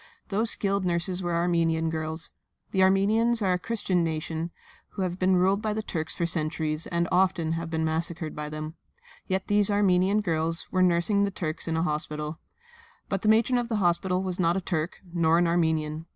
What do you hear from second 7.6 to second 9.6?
been massacred by them; yet